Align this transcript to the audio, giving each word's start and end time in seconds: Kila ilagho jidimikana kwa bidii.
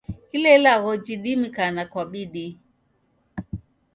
Kila 0.31 0.55
ilagho 0.55 0.91
jidimikana 1.03 1.81
kwa 1.89 2.03
bidii. 2.11 2.57